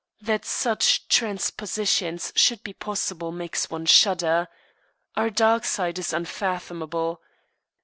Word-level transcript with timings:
That 0.19 0.45
such 0.45 1.07
transpositions 1.09 2.33
should 2.35 2.63
be 2.63 2.73
possible 2.73 3.31
makes 3.31 3.69
one 3.69 3.85
shudder. 3.85 4.47
Our 5.15 5.29
dark 5.29 5.63
side 5.63 5.99
is 5.99 6.11
unfathomable. 6.11 7.21